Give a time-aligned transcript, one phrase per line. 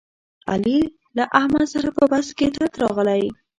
[0.51, 0.79] علي
[1.17, 3.23] له احمد سره په بحث کې تت راغلی.